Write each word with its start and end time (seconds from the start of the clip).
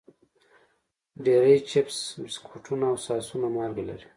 ډېری 1.25 1.57
چپس، 1.69 1.97
بسکټونه 2.23 2.85
او 2.91 2.97
ساسونه 3.07 3.47
مالګه 3.55 3.83
لري. 3.89 4.07